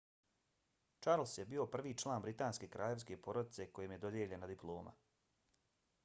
charles 1.03 1.33
je 1.39 1.43
bio 1.49 1.65
prvi 1.75 1.91
član 2.03 2.23
britanske 2.23 2.69
kraljevske 2.75 3.17
porodice 3.27 3.67
kojem 3.75 3.93
je 3.95 4.01
dodijeljena 4.07 4.49
diploma 4.53 4.95